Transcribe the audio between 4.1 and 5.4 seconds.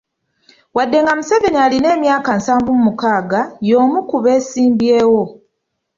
beesimbyewo.